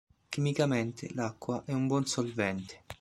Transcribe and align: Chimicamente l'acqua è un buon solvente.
Chimicamente 0.31 1.11
l'acqua 1.13 1.61
è 1.63 1.73
un 1.73 1.85
buon 1.85 2.07
solvente. 2.07 2.85